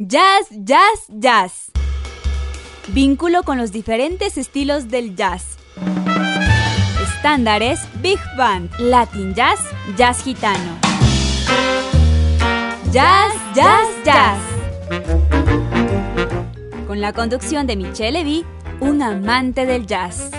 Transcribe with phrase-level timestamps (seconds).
[0.00, 1.72] Jazz, jazz, jazz.
[2.86, 5.56] Vínculo con los diferentes estilos del jazz.
[7.02, 9.58] Estándares, Big Band, Latin Jazz,
[9.96, 10.78] Jazz Gitano.
[12.92, 14.38] Jazz, jazz, jazz.
[16.86, 18.46] Con la conducción de Michelle Levy,
[18.78, 20.30] un amante del jazz.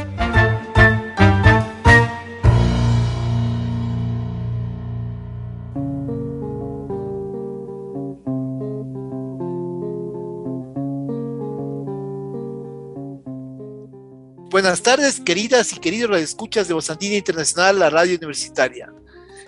[14.62, 18.92] Buenas tardes, queridas y queridos escuchas de Bozandina Internacional, la radio universitaria.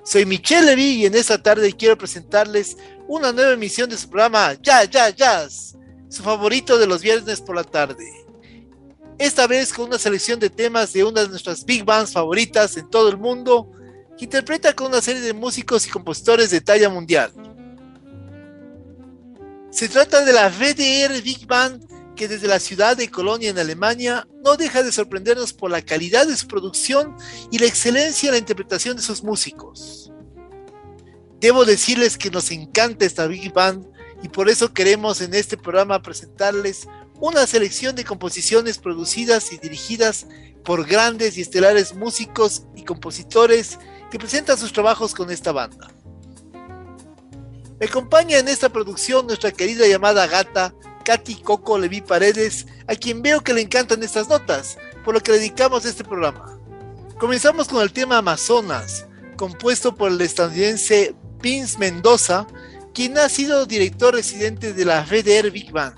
[0.06, 2.78] Soy Michelle Levy y en esta tarde quiero presentarles
[3.10, 5.76] una nueva emisión de su programa Ya, Ya, Jazz,
[6.08, 8.10] su favorito de los viernes por la tarde.
[9.18, 12.90] Esta vez con una selección de temas de una de nuestras big bands favoritas en
[12.90, 13.70] todo el mundo,
[14.18, 17.34] que interpreta con una serie de músicos y compositores de talla mundial.
[19.72, 24.28] Se trata de la VDR Big Band que desde la ciudad de Colonia en Alemania
[24.44, 27.16] no deja de sorprendernos por la calidad de su producción
[27.52, 30.12] y la excelencia en la interpretación de sus músicos.
[31.40, 33.88] Debo decirles que nos encanta esta Big Band
[34.24, 36.88] y por eso queremos en este programa presentarles
[37.20, 40.28] una selección de composiciones producidas y dirigidas
[40.64, 43.80] por grandes y estelares músicos y compositores
[44.12, 45.92] que presentan sus trabajos con esta banda.
[47.80, 53.22] Me acompaña en esta producción nuestra querida llamada gata Katy Coco Levi Paredes, a quien
[53.22, 56.58] veo que le encantan estas notas, por lo que dedicamos este programa.
[57.20, 59.06] Comenzamos con el tema Amazonas,
[59.38, 62.48] compuesto por el estadounidense Vince Mendoza,
[62.94, 65.96] quien ha sido director residente de la VDR Big Band.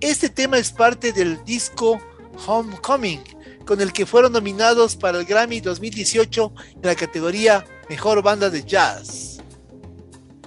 [0.00, 2.00] Este tema es parte del disco
[2.46, 3.22] Homecoming,
[3.66, 8.64] con el que fueron nominados para el Grammy 2018 en la categoría Mejor Banda de
[8.64, 9.29] Jazz.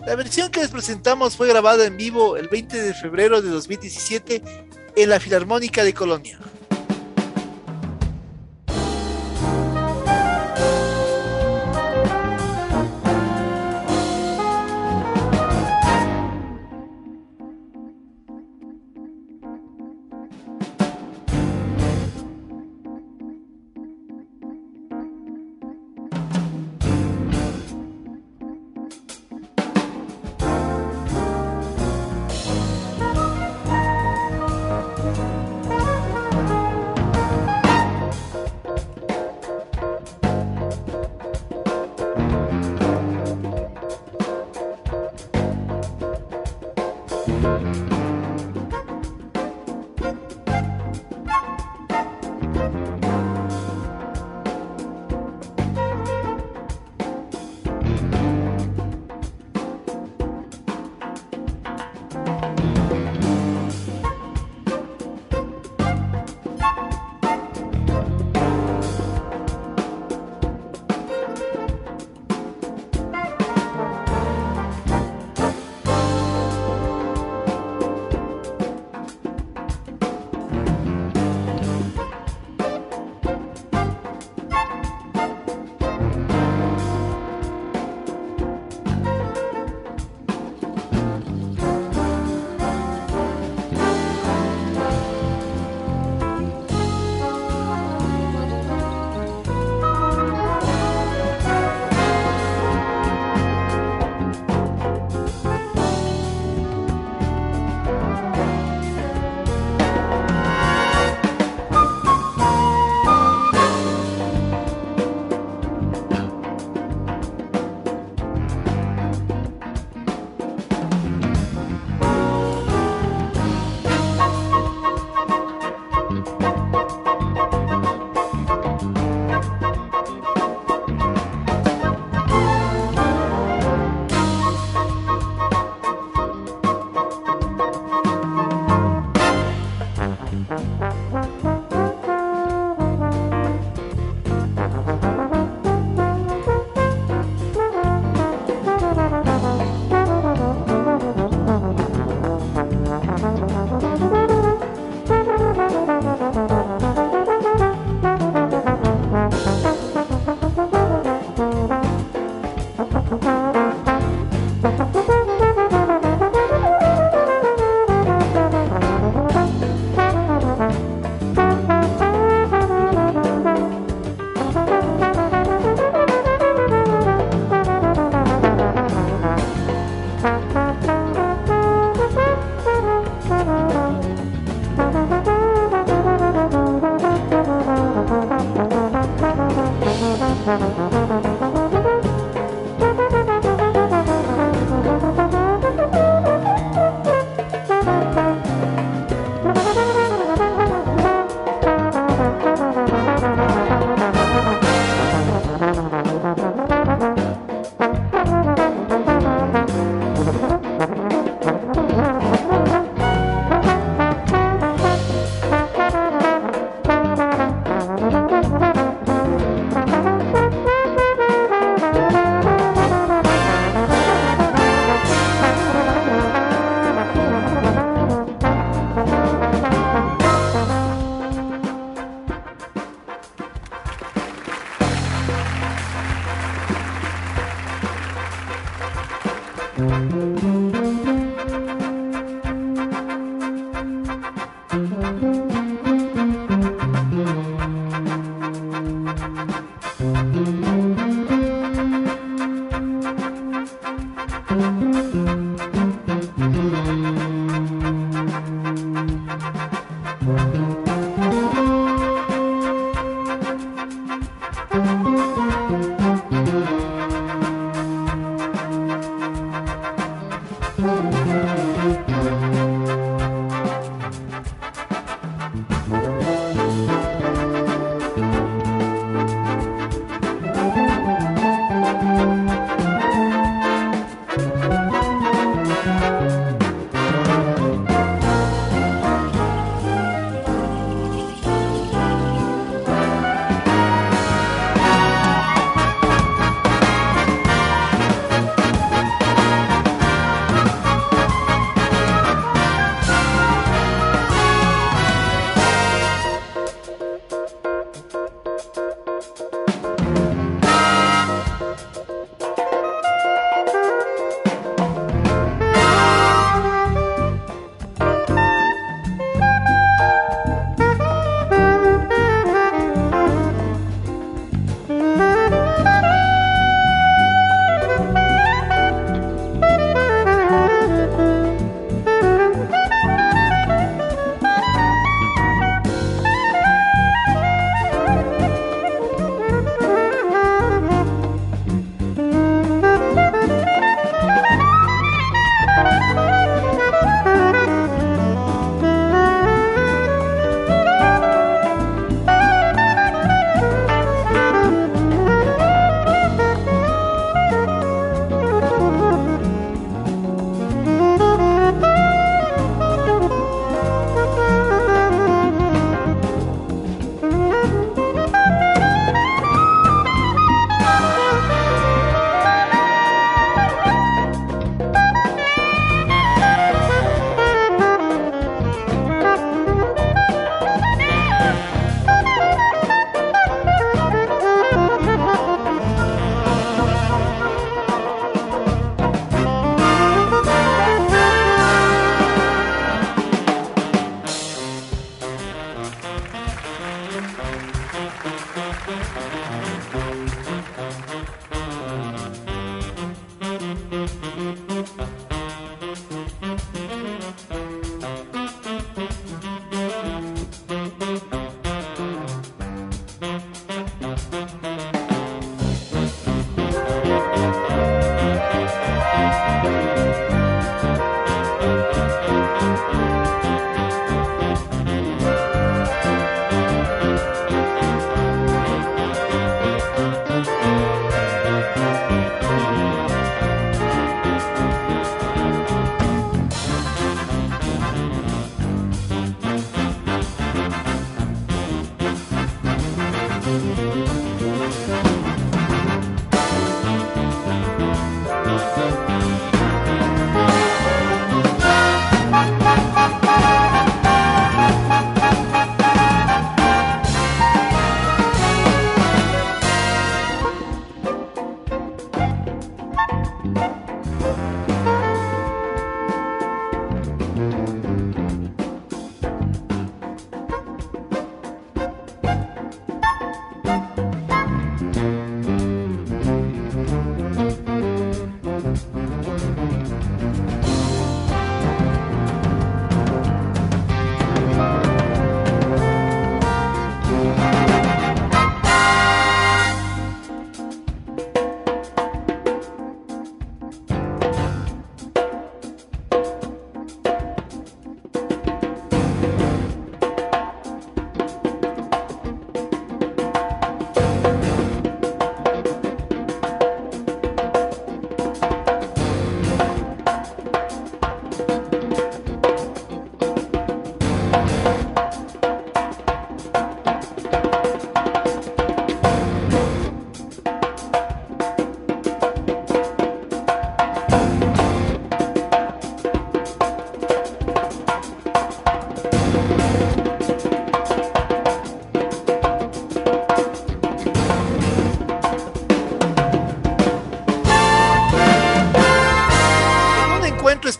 [0.06, 4.44] La versión que les presentamos fue grabada en vivo el 20 de febrero de 2017
[4.98, 6.38] en la Filarmónica de Colonia.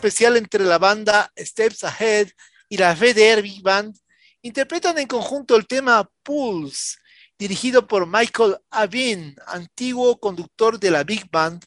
[0.04, 2.28] Especial entre la banda Steps Ahead
[2.68, 3.96] y la VDR Big Band
[4.42, 6.98] interpretan en conjunto el tema Pulse,
[7.38, 11.64] dirigido por Michael Avin, antiguo conductor de la Big Band,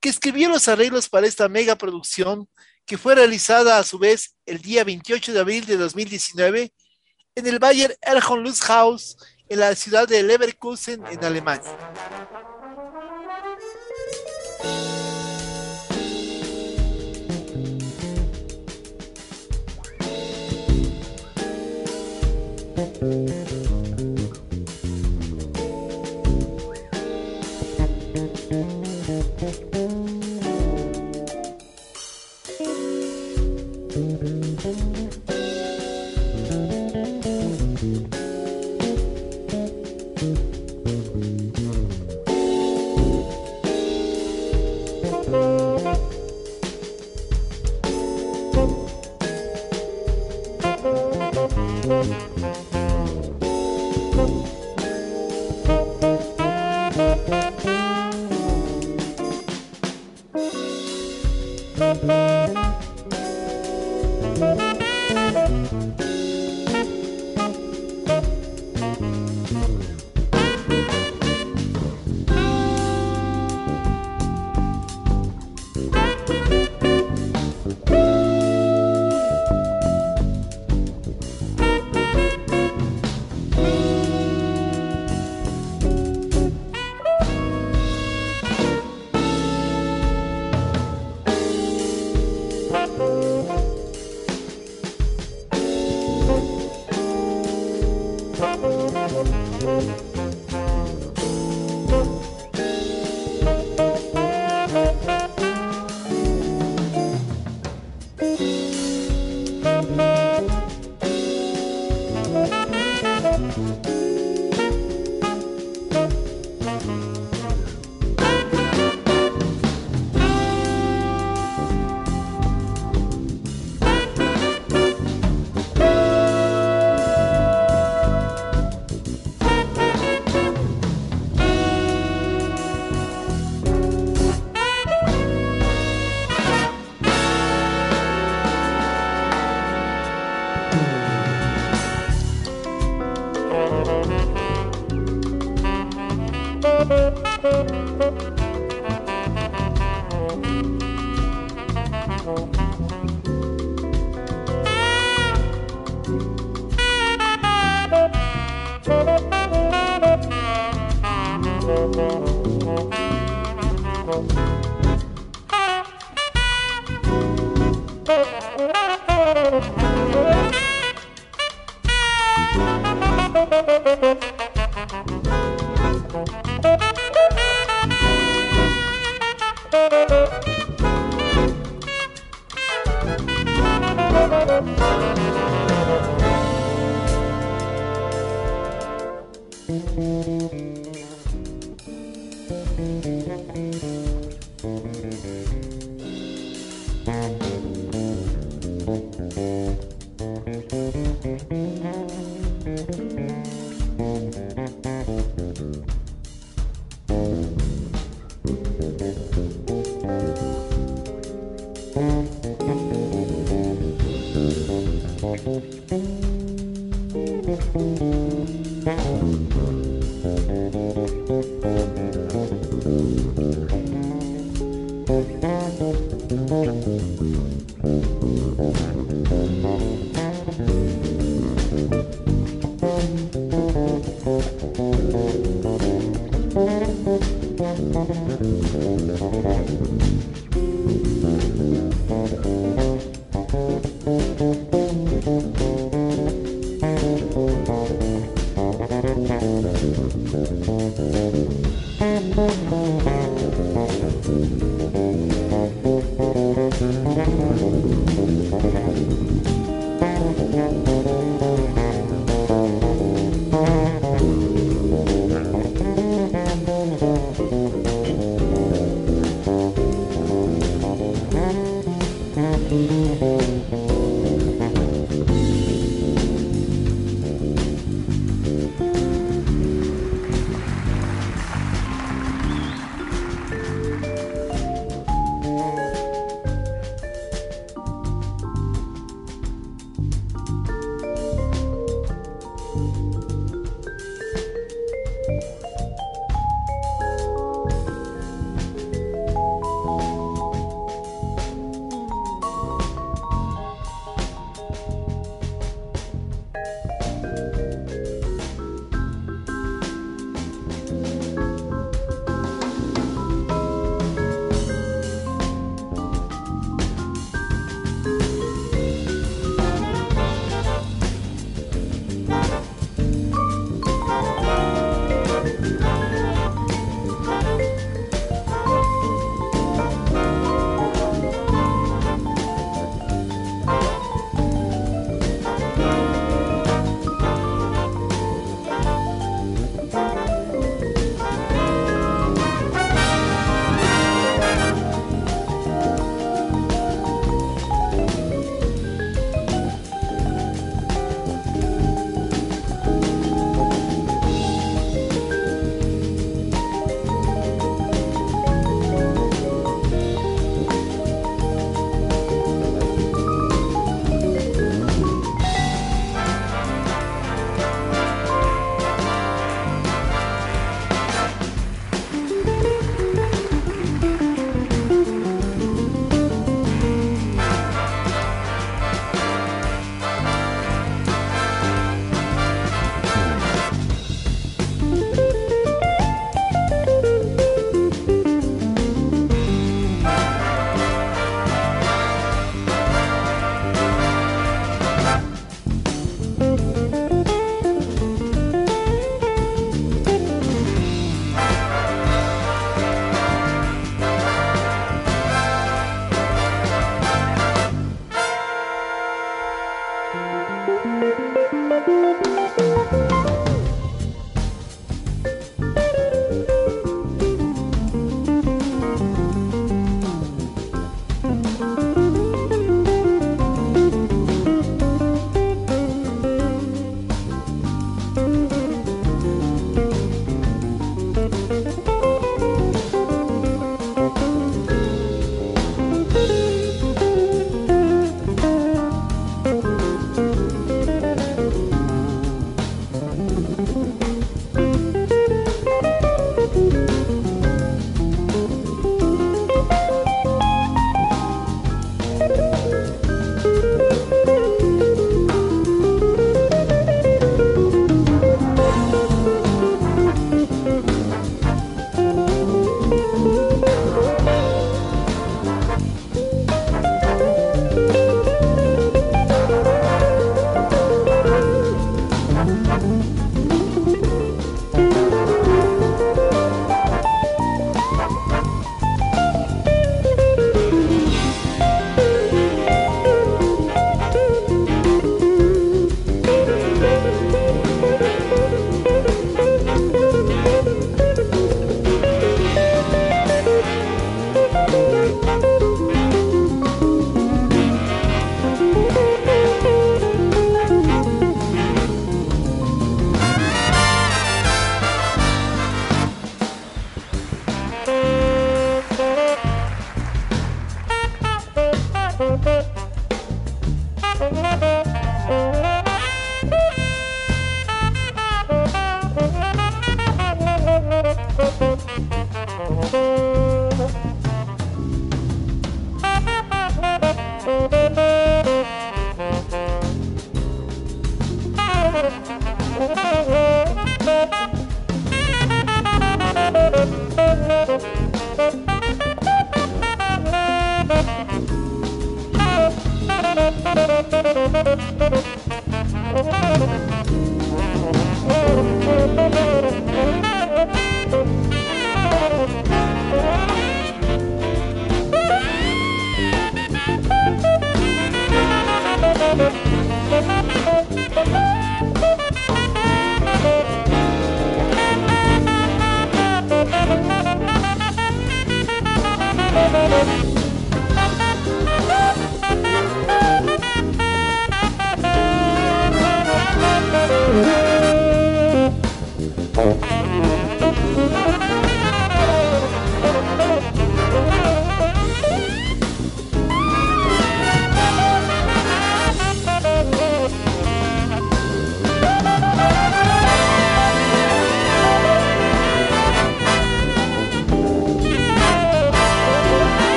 [0.00, 2.48] que escribió los arreglos para esta mega producción
[2.84, 6.72] que fue realizada a su vez el día 28 de abril de 2019
[7.36, 7.96] en el Bayer
[8.62, 9.16] House
[9.48, 12.55] en la ciudad de Leverkusen, en Alemania.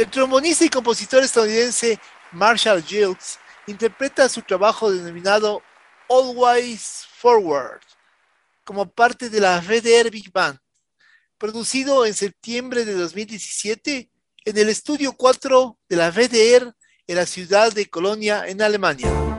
[0.00, 2.00] El trombonista y compositor estadounidense
[2.32, 5.60] Marshall Gilks interpreta su trabajo denominado
[6.08, 7.82] Always Forward
[8.64, 10.58] como parte de la VDR Big Band,
[11.36, 14.10] producido en septiembre de 2017
[14.46, 16.74] en el estudio 4 de la VDR
[17.06, 19.29] en la ciudad de Colonia, en Alemania.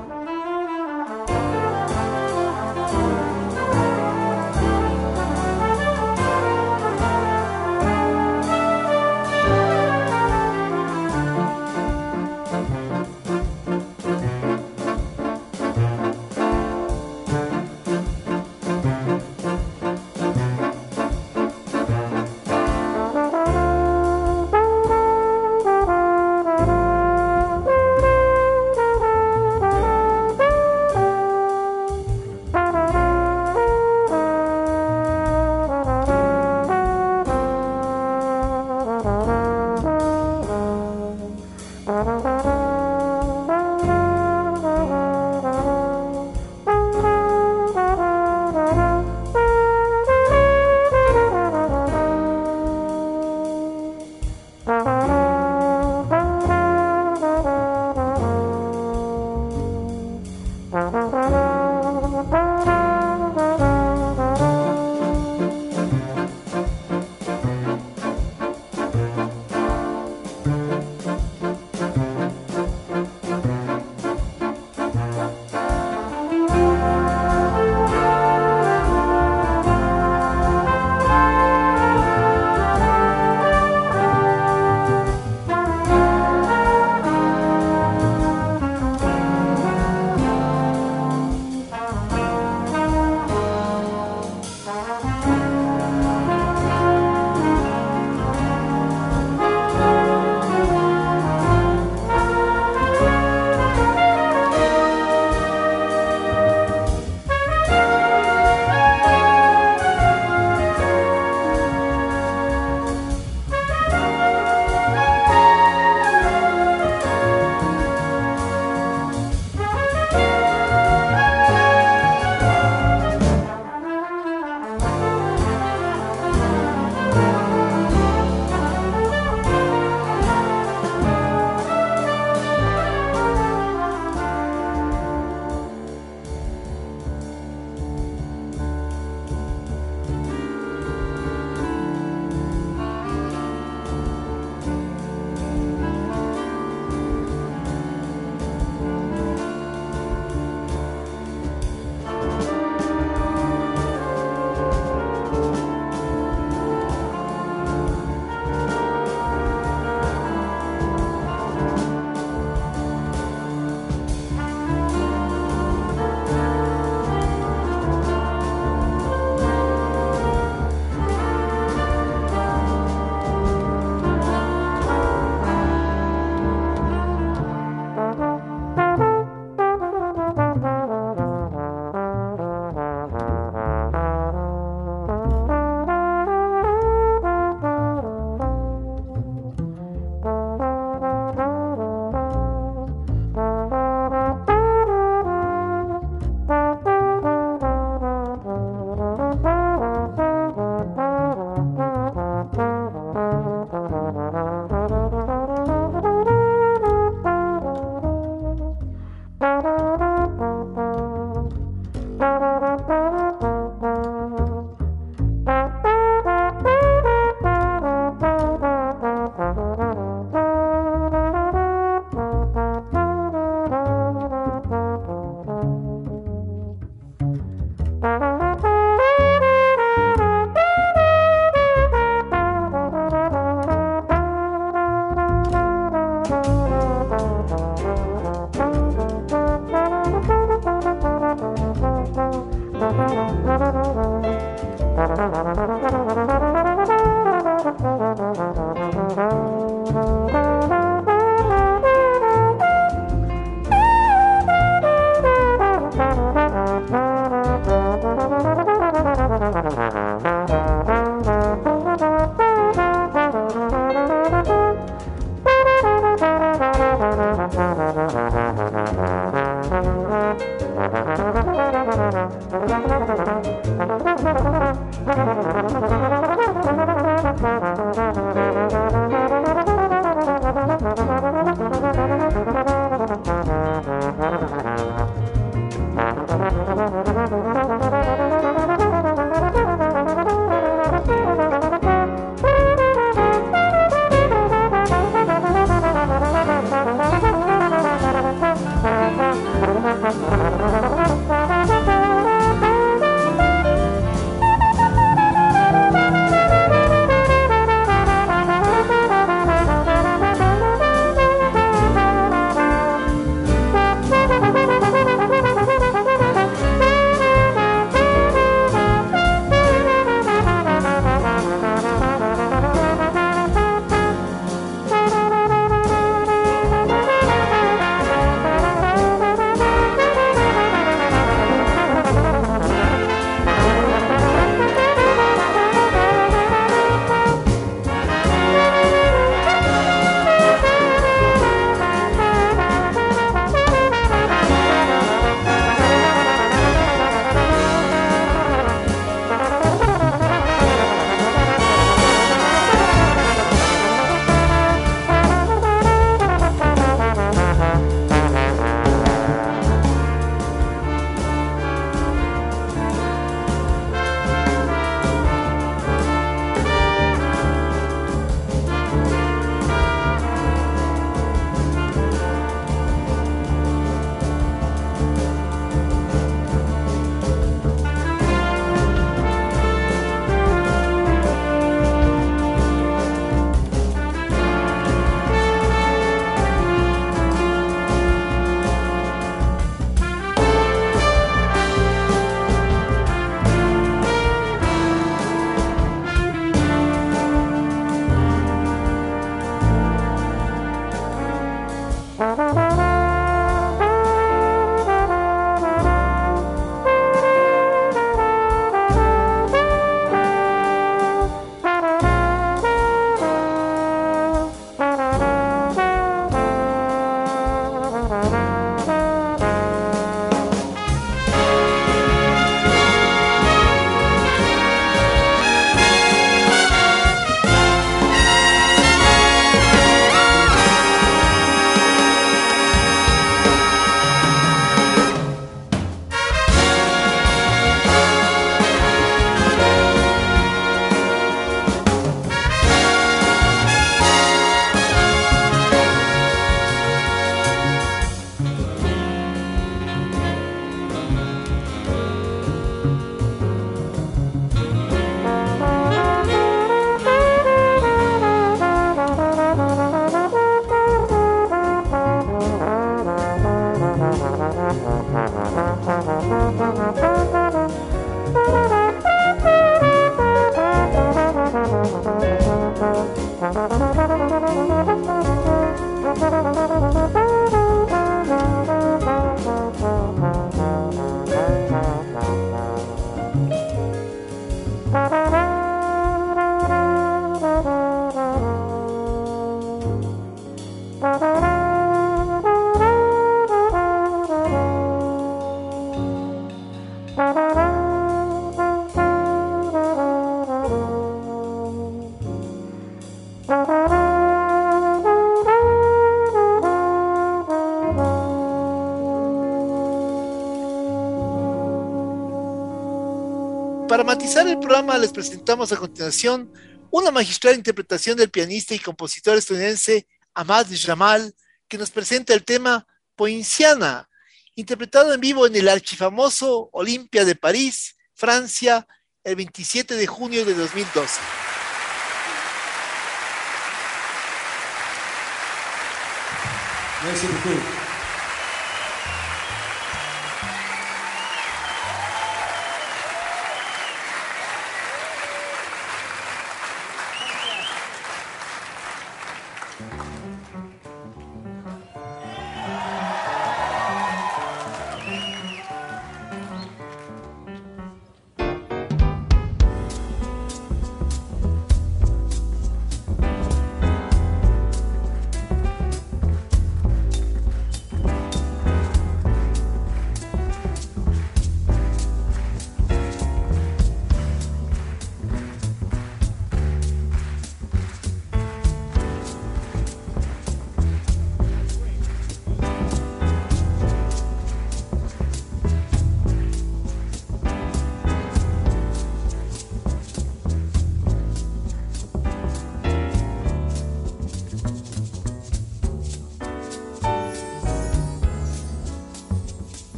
[514.21, 516.53] Matizar el programa les presentamos a continuación
[516.91, 520.05] una magistral interpretación del pianista y compositor estadounidense
[520.35, 521.33] Ahmad Jamal,
[521.67, 524.07] que nos presenta el tema Poinciana,
[524.53, 528.85] interpretado en vivo en el archifamoso Olimpia de París, Francia,
[529.23, 531.19] el 27 de junio de 2012.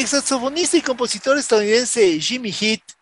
[0.00, 2.94] El saxofonista y compositor estadounidense Jimmy Heath,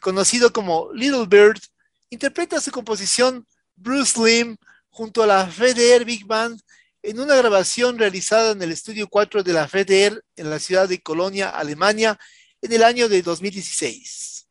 [0.00, 1.60] conocido como Little Bird,
[2.08, 4.56] interpreta su composición Bruce Lim
[4.88, 6.58] junto a la FDR Big Band
[7.02, 11.02] en una grabación realizada en el estudio 4 de la FDR en la ciudad de
[11.02, 12.18] Colonia, Alemania,
[12.62, 14.46] en el año de 2016.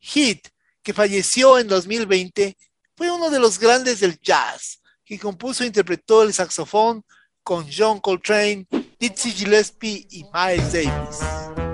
[0.00, 0.48] Heath,
[0.82, 2.58] que falleció en 2020,
[2.94, 7.02] fue uno de los grandes del jazz, que compuso e interpretó el saxofón
[7.42, 8.66] con John Coltrane,
[9.00, 11.67] Dizzy Gillespie y Miles Davis.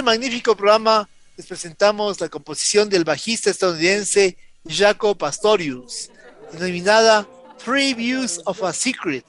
[0.00, 6.08] Este magnífico programa, les presentamos la composición del bajista estadounidense Jaco Pastorius,
[6.52, 7.28] denominada
[7.62, 9.26] Three Views of a Secret,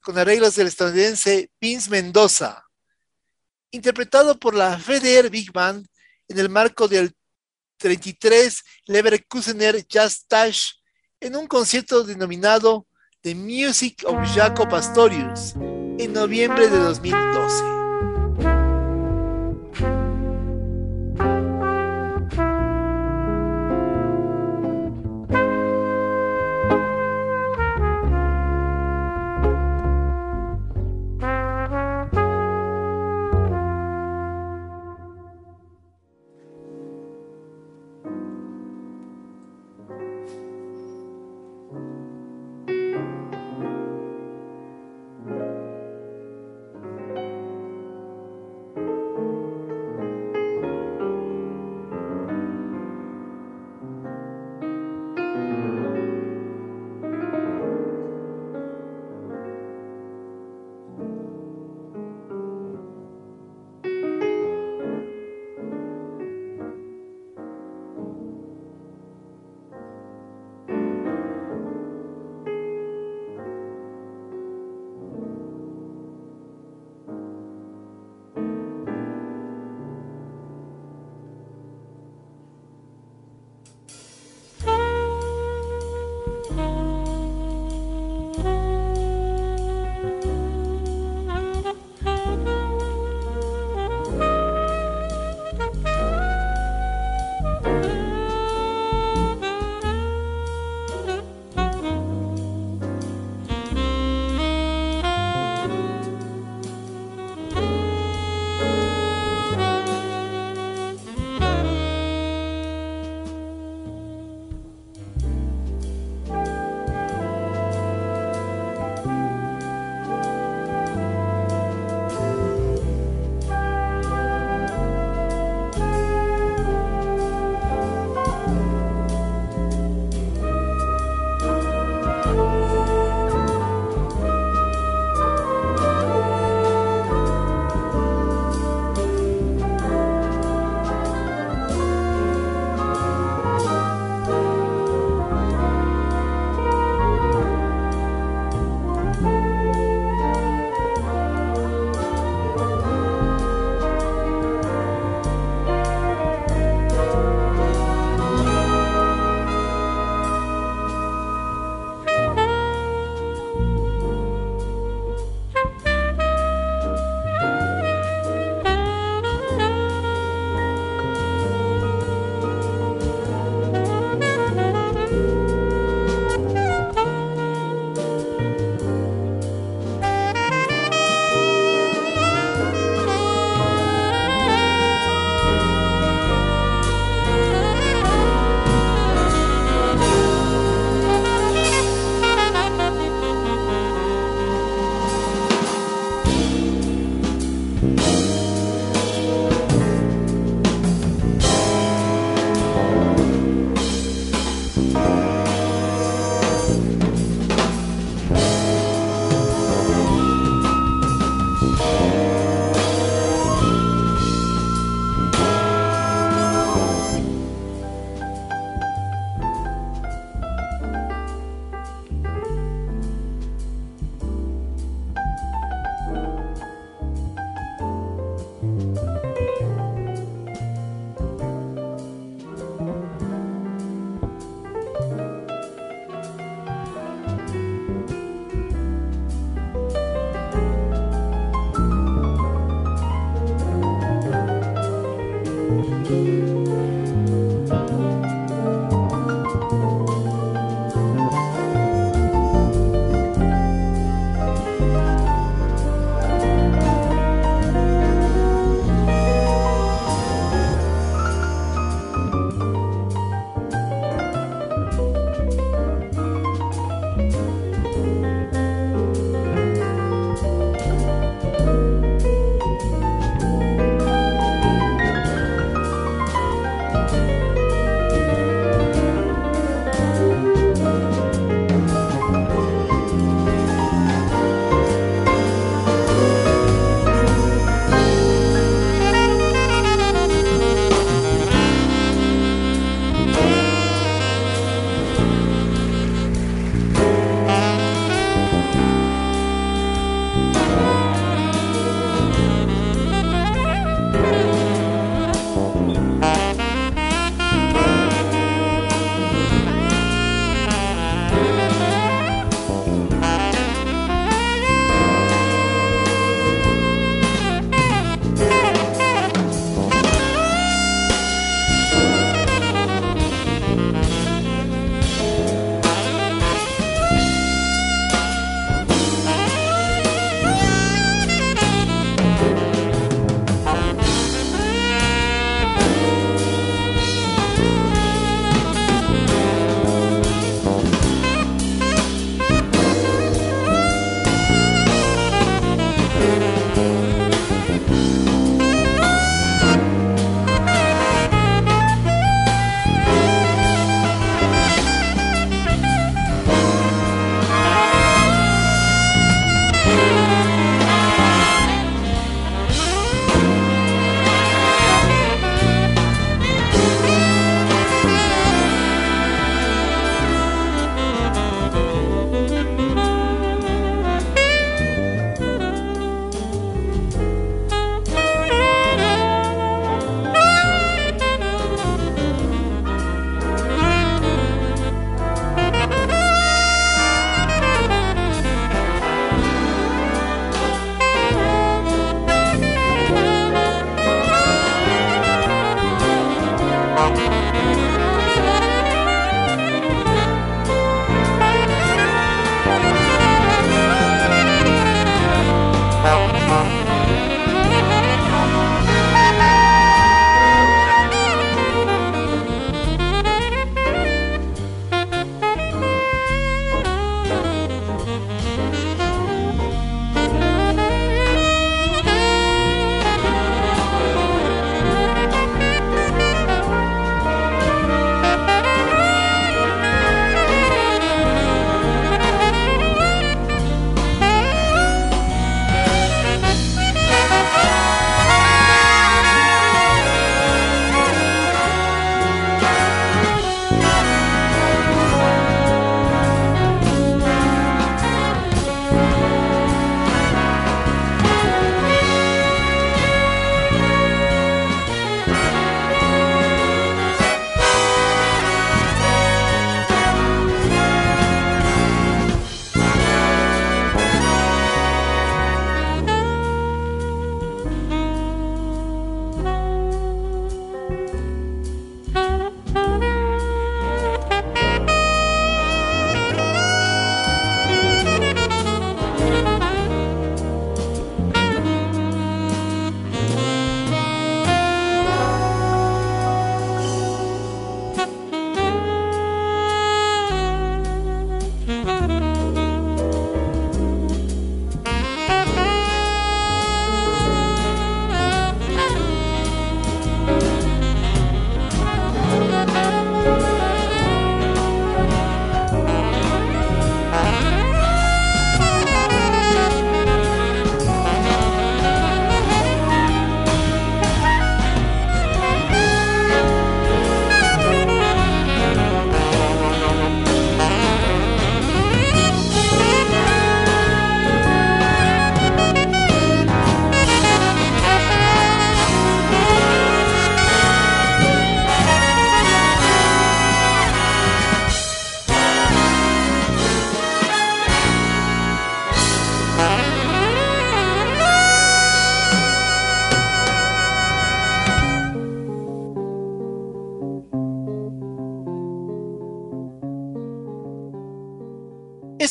[0.00, 2.64] con arreglos del estadounidense Vince Mendoza,
[3.72, 5.84] interpretado por la FDR Big Band
[6.28, 7.12] en el marco del
[7.78, 10.74] 33 Leverkusener Jazz Tash
[11.18, 12.86] en un concierto denominado
[13.22, 15.56] The Music of Jaco Pastorius
[15.98, 17.77] en noviembre de 2012.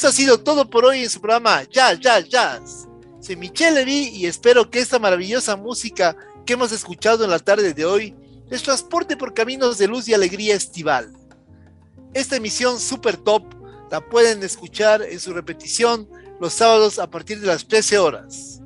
[0.08, 2.88] Ha sido todo por hoy en su programa Jazz, Jazz, Jazz.
[3.20, 7.74] Soy Michelle Levy y espero que esta maravillosa música que hemos escuchado en la tarde
[7.74, 8.16] de hoy
[8.50, 11.12] les transporte por caminos de luz y alegría estival.
[12.14, 13.44] Esta emisión super top
[13.92, 16.08] la pueden escuchar en su repetición
[16.40, 18.62] los sábados a partir de las 13 horas.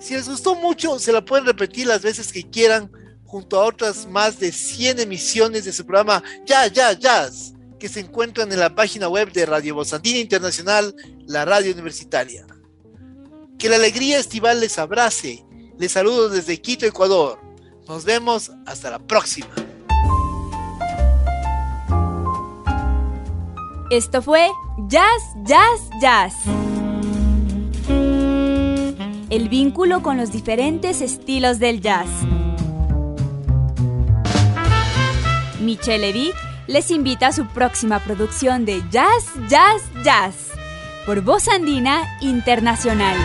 [0.00, 2.90] Si les gustó mucho, se la pueden repetir las veces que quieran
[3.26, 7.98] junto a otras más de 100 emisiones de su programa Ya, Ya, Jazz, que se
[7.98, 10.94] encuentran en la página web de Radio Bozandina Internacional,
[11.26, 12.46] la radio universitaria.
[13.58, 15.44] Que la alegría estival les abrace.
[15.80, 17.40] Les saludo desde Quito, Ecuador.
[17.88, 19.48] Nos vemos hasta la próxima.
[23.90, 24.48] Esto fue
[24.86, 26.34] Jazz, Jazz, Jazz.
[29.28, 32.06] El vínculo con los diferentes estilos del jazz.
[35.60, 36.32] Michelle Levy
[36.72, 40.52] les invita a su próxima producción de Jazz, Jazz, Jazz
[41.04, 43.16] por Voz Andina Internacional.